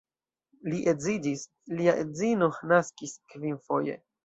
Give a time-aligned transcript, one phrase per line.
[0.71, 1.43] Li edziĝis,
[1.81, 4.03] lia edzino naskis kvinfoje.